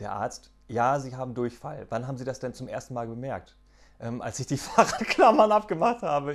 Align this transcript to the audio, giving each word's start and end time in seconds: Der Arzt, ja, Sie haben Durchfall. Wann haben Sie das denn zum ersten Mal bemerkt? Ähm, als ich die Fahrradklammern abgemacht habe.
Der 0.00 0.12
Arzt, 0.12 0.50
ja, 0.66 0.98
Sie 0.98 1.14
haben 1.14 1.34
Durchfall. 1.34 1.86
Wann 1.90 2.06
haben 2.06 2.16
Sie 2.16 2.24
das 2.24 2.40
denn 2.40 2.54
zum 2.54 2.68
ersten 2.68 2.94
Mal 2.94 3.06
bemerkt? 3.06 3.56
Ähm, 4.00 4.22
als 4.22 4.40
ich 4.40 4.46
die 4.46 4.56
Fahrradklammern 4.58 5.52
abgemacht 5.52 6.02
habe. 6.02 6.34